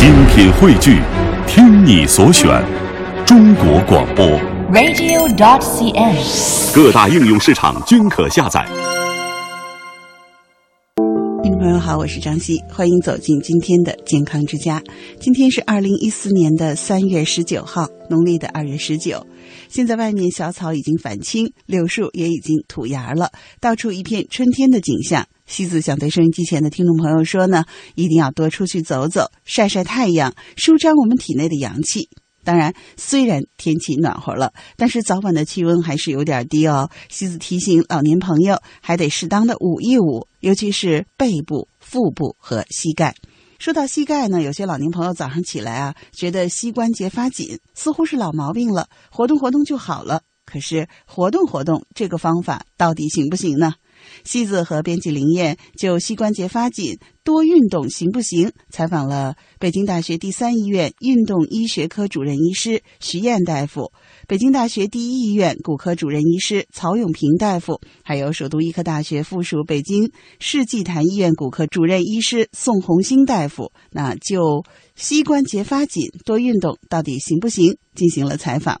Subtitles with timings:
[0.00, 0.98] 精品汇聚，
[1.46, 2.48] 听你所选，
[3.26, 4.24] 中国广播。
[4.72, 6.74] radio.cn。
[6.74, 8.66] 各大应用市场均可下载。
[11.42, 14.82] 听众朋友好，我是张希，欢迎走进今天的健康之家。
[15.20, 19.26] 今天是二零一四年的三月十九号，农历的二月十九。
[19.68, 25.26] 现在外面小草已经返青，柳树也已经吐芽了，到处一片春天的景象。
[25.50, 27.64] 西子想对收音机前的听众朋友说呢，
[27.96, 32.08] 一定要多出去走走，晒晒太阳，舒张我们体内的阳气。
[32.44, 36.88] 当然，虽然天气暖和了，但是早晚的气温还是有点低哦。
[37.08, 43.16] 西子提醒老年朋友，还得适当的捂一捂，尤其是背部、腹部和膝盖。
[43.58, 50.22] 说到膝盖呢，有些老年朋友早上起来啊，觉得膝关节发紧，似乎是老毛病了，活动活动就好了。
[50.46, 53.74] 可是活动活动这个方法到底行不行呢？
[54.24, 58.50] 西子和编辑林燕就膝关节发紧多运动行不行？
[58.70, 63.92] 采访了北京大学第三医院运动医学科主任医师徐燕大夫、
[64.26, 73.72] 北京大学第一医院骨科主任医师曹永平大夫，还有首都医科大学附属北京世纪坛医院骨科主任医师宋红星大夫。
[73.90, 74.64] 那就
[74.96, 77.76] 膝关节发紧多运动到底行不行？
[77.94, 78.80] 进行了采访。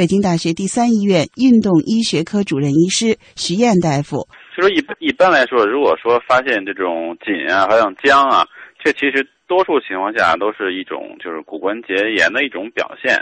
[0.00, 4.24] 北京大学第三医院运动医学科主任医师徐燕大夫，
[4.56, 8.40] 就说一一般来说，如果说发现这种紧啊，还有僵啊，
[8.82, 13.12] 这其实多数情况下都是一种就是骨关节炎的一种表现。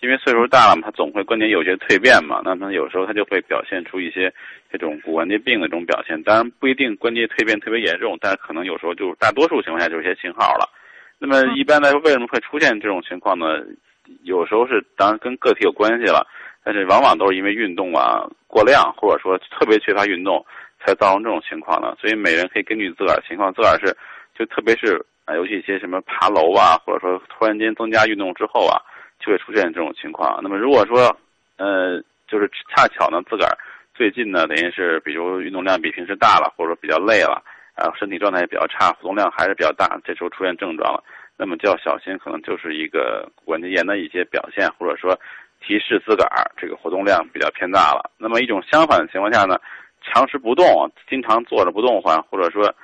[0.00, 4.32] 因为岁数大了嘛，它总会关节有些蜕变嘛，那么有时候它就会表现出一些
[4.72, 6.16] 这种骨关节病的这种表现。
[6.22, 10.64] 当然不一定关节蜕变特别严重，但可能有时候就大多数情况下就是一些信号了。
[11.18, 13.44] 那么一般来说，为什么会出现这种情况呢？
[14.22, 16.26] 有时候是当然跟个体有关系了，
[16.64, 20.44] 但是往往都是因为运动啊过量，或者说特别缺乏运动，
[20.84, 21.96] 才造成这种情况的。
[22.00, 23.96] 所以每人可以根据自个儿情况，自个儿是
[24.34, 28.80] 就特别是啊，尤其一些什么爬楼啊，或者说突然间增加运动之后啊，
[29.18, 30.40] 就会出现这种情况。
[30.42, 31.16] 那么如果说
[31.56, 33.56] 呃，就是恰巧呢，自个儿
[33.94, 37.42] 最近呢，等于是比如运动量比平时大了，或者说比较累了，
[37.74, 41.02] 然后身体状态也比较差，活动量还是比较大，这时候出现症状了。
[41.38, 45.14] 那么就要小心，可能就是一个关节炎的一些表现，或者说
[45.60, 48.10] 提示自个儿这个活动量比较偏大了。
[48.16, 49.60] 那么一种相反的情况下呢，
[50.02, 52.74] 长时不动，经常坐着不动换，或者说，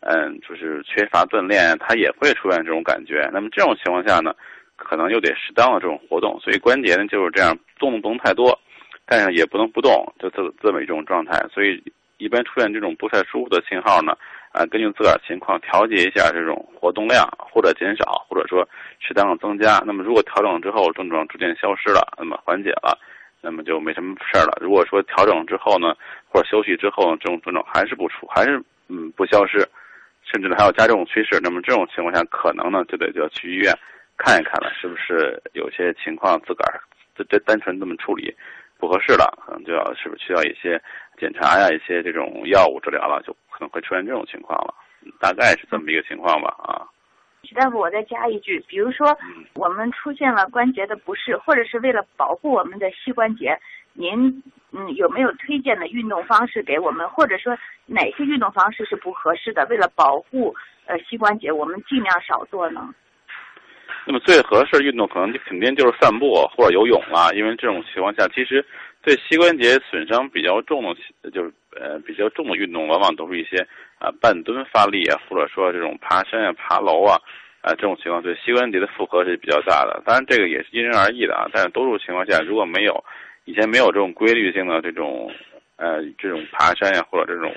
[0.00, 3.28] 嗯，就是缺乏锻炼，它也会出现这种感觉。
[3.32, 4.34] 那么这种情况下呢，
[4.76, 6.40] 可能又得适当的这种活动。
[6.40, 8.58] 所以关节呢就是这样，动不能太多，
[9.04, 11.38] 但是也不能不动，就这这么一种状态。
[11.52, 11.82] 所以
[12.16, 14.16] 一般出现这种不太舒服的信号呢。
[14.50, 18.66] 啊，根据自个儿情况调节一下这种活动量，或者减少，或者说
[18.98, 19.82] 适当的增加。
[19.86, 22.98] 那么如果调整之后症状逐渐消失了，那么缓解了，
[23.42, 24.56] 那么就没什么事儿了。
[24.60, 25.94] 如果说调整之后呢，
[26.28, 29.58] 或者休息之后呢，这种症状还是不出，还是嗯不消失，
[30.24, 33.72] 甚至呢还有加重趋势，那么这种情况下可能呢就得就要去医院
[34.16, 36.80] 看一看了，是不是有些情况自个儿
[37.14, 38.34] 这这单纯这么处理
[38.78, 40.80] 不合适了，可能就要是不是需要一些
[41.20, 43.36] 检查呀，一些这种药物治疗了就。
[43.78, 44.74] 会出现这种情况了，
[45.20, 46.82] 大概是这么一个情况吧啊。
[47.44, 49.16] 徐大夫，我再加一句，比如说
[49.54, 53.56] 我们出现了关节的不适，或者是为了保护我们的膝关节，
[53.92, 54.42] 您
[54.72, 57.08] 嗯有没有推荐的运动方式给我们？
[57.08, 59.64] 或者说哪些运动方式是不合适的？
[59.70, 60.54] 为了保护
[60.86, 62.92] 呃膝关节，我们尽量少做呢？
[64.08, 68.64] 那么最合适运动可能就肯定就是散步或者游泳了，因为这种情况下其实。
[69.00, 71.50] 对膝关节损伤比较重的，就是
[71.80, 73.56] 呃比较重的运动，往往都是一些
[73.98, 77.16] 啊半蹲发力啊，或者说这种爬山啊、爬楼啊，
[77.62, 80.02] 啊这种情况对膝关节的负荷是比较大的。
[80.04, 83.02] 当然这个也是因人而异的啊，但是多数情况下如果没有
[83.44, 85.32] 以前没有这种规律性的这种
[85.76, 87.54] 呃这种爬山呀、或者这种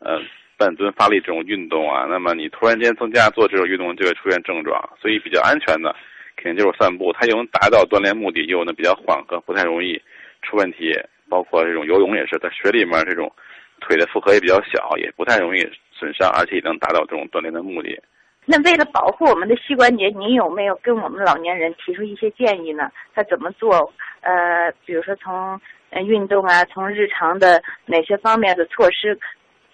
[0.00, 0.18] 呃
[0.60, 5.96] 半蹲发力这种运动啊，那么你突然间增加做这种运动就会出现症状，所以比较安全的
[6.36, 9.96] 肯定就是散步，它又能达到锻炼目的，又能比较缓和，不太容易
[10.42, 10.92] 出问题。
[11.30, 13.32] 包括这种游泳也是，在水里面这种
[13.80, 15.60] 腿的负荷也比较小，也不太容易
[15.92, 17.98] 损伤，而且也能达到这种锻炼的目的。
[18.44, 22.90] 那为了保护我们的膝关节，您有没有跟我们老年人提出一些建议呢？
[23.14, 23.92] 他怎么做？
[24.22, 25.60] 呃，比如说从
[25.90, 29.16] 呃运动啊，从日常的哪些方面的措施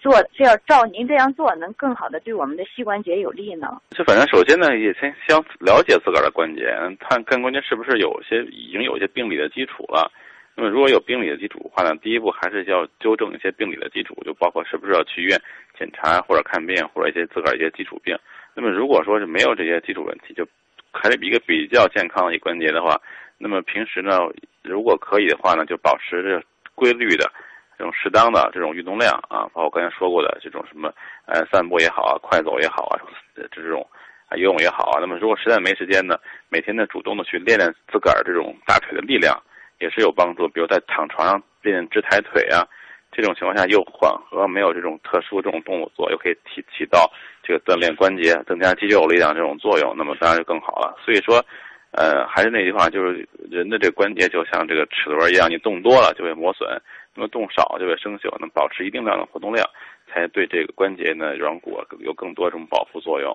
[0.07, 3.67] 做，是要照您这样做，能更好的对我们的膝关节有利呢？
[3.91, 10.09] 就反正首先呢，也先先了解自个儿的关节，看看关节是不是有些已经有一些病理的基础了。
[10.55, 15.37] 那么如果有病理的基础的话呢，第一步还是要纠正一些病理的基础，就包括是不是要去医院
[15.77, 18.17] 检查或者看病，或者一些自个儿一些基础病。
[18.55, 20.47] 那么如果说是没有这些基础问题，就
[20.93, 22.97] 还是一个比较健康的一关节的话，
[23.37, 24.19] 那么平时呢，
[24.63, 26.41] 如果可以的话呢，就保持着
[26.75, 27.29] 规律的
[27.77, 30.91] 这种适当的这种运动量啊，包括我刚才说过的这种什么
[31.25, 32.99] 呃散步也好啊，快走也好啊，
[33.35, 33.87] 这种
[34.27, 34.99] 啊游泳也好啊。
[34.99, 36.17] 那么如果实在没时间呢，
[36.49, 39.37] 每天呢主动的去练练自个儿这种大腿的力量，
[39.79, 40.47] 也是有帮助。
[40.47, 42.65] 比如在躺床上练直抬腿啊。
[43.09, 47.09] 这种情况下又缓和，没有这种特殊这种动作做，又可以起起到
[47.41, 50.93] 这个锻炼关节、增加肌肉力量这种作用，那么当然就更好了。
[51.03, 51.43] 所以说，
[51.91, 56.69] 呃，还是那句话，就是人的这个关节就像这个齿轮一样，你动多了就会磨损，
[57.17, 58.29] 那么动少就会生锈。
[58.39, 59.65] 那么保持一定量的活动量，
[60.07, 63.33] 才对这个关节呢软骨有更多这种保护作用。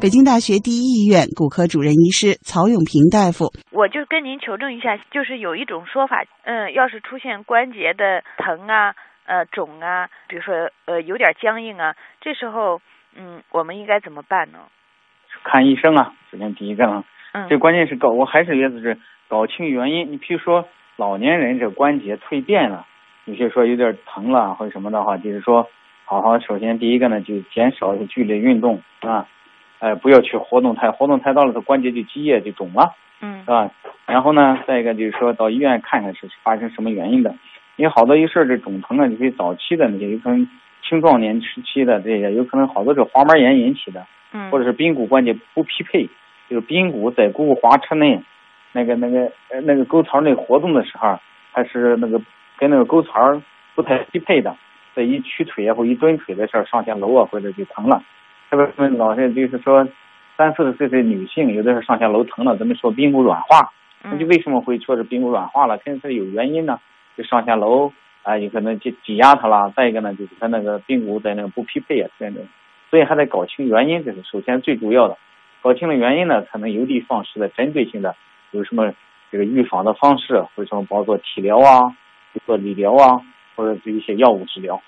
[0.00, 8.94] 北京大学第一医院骨科主任医师曹永平大夫，我就跟您求证一下，就是有一种说法，嗯，要是出现关节的疼啊、
[9.26, 12.80] 呃肿啊，比如说呃有点僵硬啊，这时候
[13.16, 14.58] 嗯，我们应该怎么办呢？
[15.44, 20.12] 看医生啊，首先第一个啊，嗯，这关键是搞，我还是意思是搞清原因。
[20.12, 22.86] 你譬如说老年人这关节蜕变了，
[23.28, 25.68] 有些说有点疼了或者什么的话，就是说
[26.06, 29.26] 好好，首先第一个呢，就减少一些剧烈运动啊。
[29.80, 33.70] 哎，不要去活动太，活动太大了，它关节就积液就肿了，嗯，是吧？
[34.06, 37.32] 然后呢，再一个就是说到医院看看是发生什么原因的，
[37.76, 40.48] 因为好多一事儿这肿疼啊，你可以早期的那些有可能
[40.82, 46.08] 青壮年时期的这些，有可能好多是滑膜炎引起的，嗯，或者是髌骨关节不匹配，
[46.48, 48.20] 就是髌骨在股滑车内，
[48.72, 51.20] 那个那个呃那个沟槽内活动的时候，
[51.52, 52.20] 它是那个
[52.58, 53.40] 跟那个沟槽
[53.74, 54.54] 不太匹配的，
[54.94, 58.02] 在一屈腿啊或一蹲腿的时候上下楼啊或者就疼了。
[58.50, 59.86] 特别是老是就是说，
[60.36, 63.70] 三四十岁的女性，有的时候上下楼疼了，咱们说髌骨软化，
[64.02, 65.78] 那就为什么会说是髌骨软化了？
[65.78, 66.78] 肯定是有原因呢。
[67.16, 69.72] 就上下楼啊，有可能挤挤压它了。
[69.76, 72.46] 再一个呢，就是它那个髌骨在那个不匹配啊，等等。
[72.90, 75.16] 所以还得搞清原因，这是首先最主要的。
[75.60, 78.14] 搞清了原因呢，才能有的放矢的针对性的
[78.52, 78.94] 有什么
[79.30, 81.82] 这个预防的方式，或者什么包括体疗啊，
[82.46, 83.20] 做理疗啊，
[83.56, 84.82] 或者是一些药物治疗。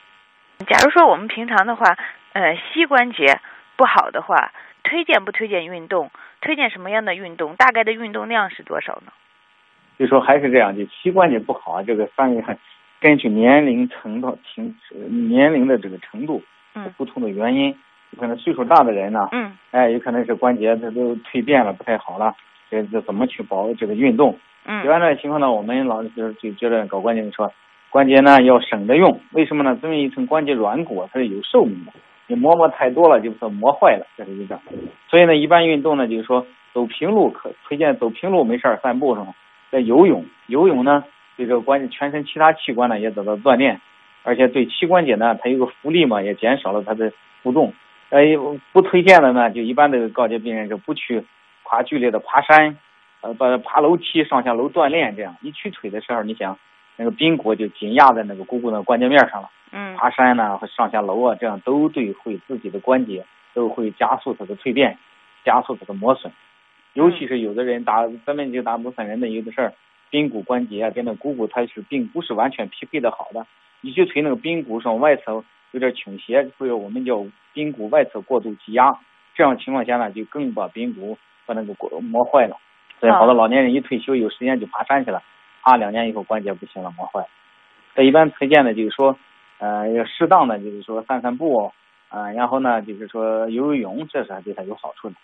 [0.66, 1.96] 假如说我们平常的话，
[2.32, 3.40] 呃，膝关节。
[3.76, 4.52] 不好的话，
[4.82, 6.10] 推荐不推荐运动？
[6.42, 7.56] 推荐什么样的运动？
[7.56, 9.12] 大概的运动量是多少呢？
[9.98, 12.58] 就说还是这样，就膝关节不好啊，这个三个
[13.00, 14.76] 根据年龄程度、挺
[15.30, 16.42] 年龄的这个程度，
[16.74, 17.70] 嗯，不同的原因，
[18.10, 22.36] 有可能岁数大的人呢，嗯，哎，有可能是关节它都蜕变了，不太好了，
[22.70, 24.38] 这这怎么去保这个运动？
[24.64, 27.52] 嗯，一般的情况呢，我们老是就觉得搞关节说，
[27.90, 29.78] 关节呢要省着用，为什么呢？
[29.80, 31.92] 这么一层关节软骨它是有寿命的。
[32.26, 34.60] 你磨磨太多了，就是磨坏了，这是一个。
[35.08, 39.34] 所以呢，一般运动呢，就是说走平路可推荐走平路没事儿散步是吗？
[39.72, 41.02] 在游泳，游泳呢，
[41.36, 43.80] 对这个关节全身其他器官呢也得到锻炼，
[44.22, 47.12] 而且对膝关节呢，它有个浮力嘛，也减少了它的
[47.42, 47.72] 负重。
[48.10, 48.20] 呃，
[48.72, 51.24] 不推荐的呢，就一般的告诫病人就不去
[51.70, 52.76] 跨剧烈的爬山，
[53.20, 55.36] 呃，把爬楼梯、上下楼锻炼这样。
[55.40, 56.58] 一屈腿的时候，你想
[56.96, 59.48] 那个髌骨就紧压在那个股骨的关节面上了。
[59.70, 63.24] 嗯，爬山呢和上下楼啊，这样都对会自己的关节
[63.54, 64.98] 都会加速它的蜕变，
[65.44, 66.32] 加速它的磨损。
[66.94, 69.72] 尤其是有的人打，咱们就打部分人的有的事儿，
[70.10, 73.46] 髌骨关节啊跟那股骨它是并不是完全匹配的好的。
[73.80, 77.24] 一去腿那个髌骨上外侧有点倾斜，或者我们叫
[77.54, 78.98] 髌骨外侧过度挤压，
[79.36, 81.16] 这样情况下呢，就更把髌骨
[81.50, 82.56] 把那个骨磨坏了。
[83.00, 85.22] 所以好多老年人一退休有时间就爬山去了，
[85.62, 87.26] 爬两年以后关节不行了，磨坏。
[87.94, 89.16] 这一般推荐的就是说。
[89.62, 91.70] 呃，要适当的就是说散散步，
[92.08, 95.16] 啊，然后呢就是说游游泳，这是对他有好处的。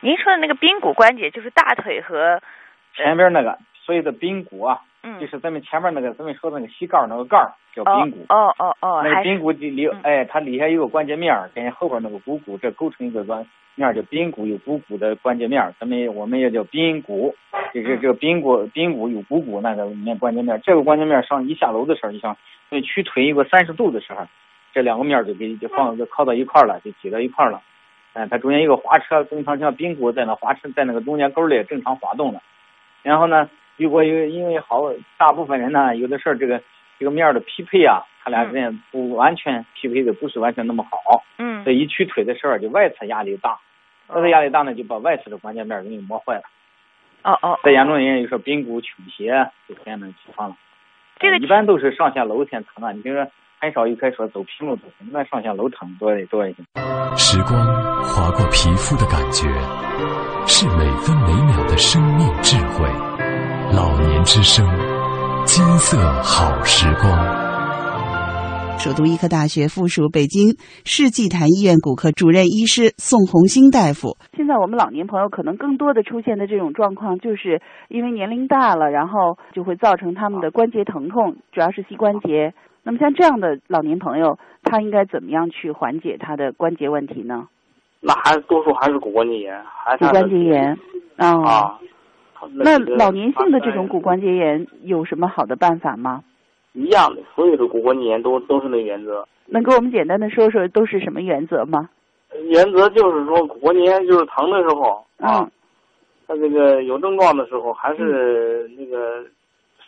[0.00, 2.42] 您说的那个髌骨关节就是大腿和
[2.94, 8.26] 前边那个所谓的髌骨啊，嗯，就是咱们前面那个咱们说的那个膝盖那个盖儿叫髌骨。
[8.28, 17.34] 哦哦哦，那个髌骨里，哎，它底下有个关节面，跟后边那个股骨，这构成一个关面叫髌骨，有股骨的关节面，咱们我们也叫髌骨，
[17.72, 22.36] 这个这个髌骨，髌骨有股骨那个面关节面，这个关节面上一下楼的时候，你像。
[22.70, 24.26] 所以屈腿一个三十度的时候，
[24.72, 27.60] 这两个面儿就给就放就靠到一块儿了，就挤到一块儿了。
[28.14, 32.40] 哎，它中间一个滑车，正常像髌骨在那滑车在那个中间沟里正常滑动的。
[33.02, 36.62] 然后呢，如果有因为好大部分人呢，有的事儿这个
[36.98, 41.22] 这个面儿的匹配啊，他俩之间不完全匹配的不是完全那么好。
[41.38, 41.64] 嗯。
[41.64, 43.58] 这一屈腿的时候，就外侧压力大，
[44.08, 46.42] 外侧压力大呢，就把外侧的关节面给你磨坏了。
[47.22, 47.58] 哦哦。
[47.62, 50.56] 再严重一点，就说髌骨倾斜就这样的情况了。
[51.18, 56.62] 这个一般都是上下楼先疼啊，你比如说很少一开始说走平路走，一般上下楼疼多一多一些。
[57.16, 57.54] 时光
[58.02, 59.48] 划过皮肤的感觉，
[60.46, 62.84] 是每分每秒的生命智慧。
[63.72, 64.64] 老年之声，
[65.44, 67.12] 金色好时光。
[68.78, 74.16] 首都医科大学附属北京世纪坛医院骨科主任医师宋红星大夫。
[74.36, 82.54] 现在我们老年朋友可能更多的出现的这种状况，就是因为年龄大了，然后就会造成他们的关节疼痛，主要是膝关节。
[82.82, 87.48] 那么像这样的老年朋友，他应该怎么样去缓解他的关节问题呢？
[88.00, 90.72] 那还多数还是骨关节炎，还是骨关节炎
[91.18, 91.44] 哦。
[91.44, 91.78] 啊。
[92.52, 96.22] 那老年性的这种骨关节炎有什么好的办法吗？
[96.72, 99.26] 一样的，所有的骨关节炎都都是那原则。
[99.46, 101.88] 能给我们简单的说说都是什么原则吗？
[102.50, 105.50] 原则就是说，骨关节炎就是疼的时候啊，嗯
[106.26, 109.22] 他这个有症状的时候，还是那个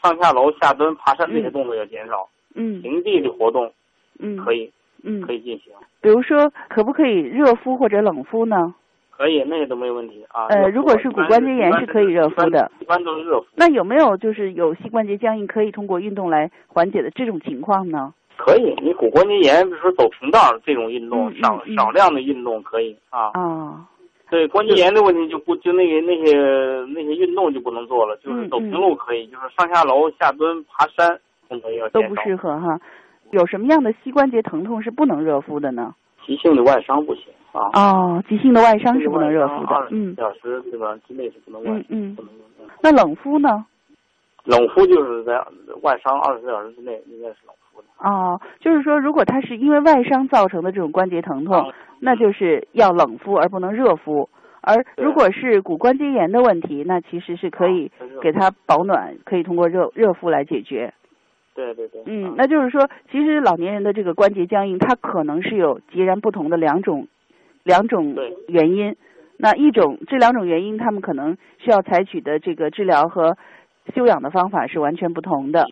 [0.03, 2.29] 上下楼、下蹲、爬山这些动作要减少。
[2.55, 2.83] 嗯。
[2.83, 3.73] 平地的活动，
[4.19, 4.71] 嗯，可以，
[5.03, 5.73] 嗯，可以进行。
[6.01, 8.75] 比如说，可不可以热敷或者冷敷呢？
[9.16, 10.46] 可以，那个都没问题啊。
[10.46, 13.46] 呃，如果是骨关节炎是可以热敷的，一般都是热敷。
[13.54, 18.12] 那有没有就是有膝关节僵硬可以通过运动来缓解的这种情况呢？
[18.37, 23.30] 可以，你骨关节炎，比如说走平道这种运动，嗯少少量的运动可以啊。
[23.32, 23.87] 啊。
[24.28, 26.35] 对关节炎的问题就不就那个那些
[26.92, 31.18] 那些运动就不能做了，嗯就是走平路可以，就是上下楼、下蹲、爬山
[31.49, 32.78] 动作要都不适合哈。
[33.30, 35.94] 有什么样的膝关节疼痛是不能热敷的呢？
[36.26, 37.25] 急性的外伤不行
[37.57, 37.71] 啊。
[37.75, 40.15] 哦，急性的外伤是不能热敷的，嗯。
[40.17, 40.97] 小时对吧？
[41.09, 42.29] 之内是不能外，嗯嗯。
[42.83, 43.65] 那冷敷呢？
[44.45, 45.35] 冷敷就是在
[45.83, 47.89] 外伤二十四小时之内应该是冷敷的。
[47.99, 54.29] 哦，就是说，如果他是因为外伤造成的这种关节疼嗯痛，那就是要冷敷而不能热敷。
[54.61, 60.93] 而如果是骨关节炎的问题，那其实是可以给他保暖，可以通过热热敷来解决。
[61.55, 62.03] 对对对。
[62.05, 67.07] 嗯，那就是说，其实老年人的这个关节僵硬，它可能是有截然不同的两种
[67.66, 68.16] 两种
[68.49, 68.96] 原因。
[69.38, 73.37] 那一种这两种原因，他们可能需要采取的这个治疗和
[73.94, 75.66] 休养的方法是完全不同的。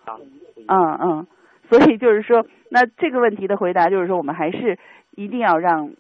[0.68, 1.26] 嗯嗯，
[1.70, 4.78] 所以就是说，那这个问题的回答就是说，我们还是
[5.16, 5.92] 一定要让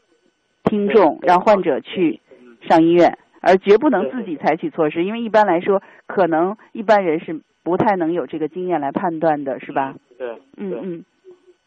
[0.64, 2.20] 听众让患者去
[2.68, 9.94] 上医院，而绝不能自己采取措施，因为一般来说，可能一般人是不太能有这个经验来判断的，是吧？
[10.18, 10.36] 对。
[10.58, 11.04] 嗯嗯。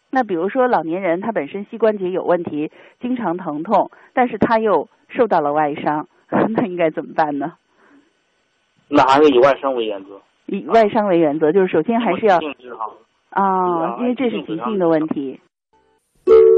[0.10, 7.54] 那比如说老年人他本身膝关节有问题，经常疼痛，但是他又受到了外伤， 那应该怎么办呢？
[8.90, 10.22] 那还是以外伤为原则。
[10.46, 12.38] 以外伤为原则，就是首先还是要
[13.32, 15.42] 啊，因为这是急性的问题。
[16.26, 16.57] 嗯